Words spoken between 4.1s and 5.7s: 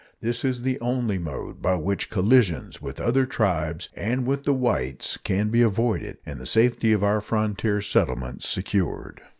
with the whites can be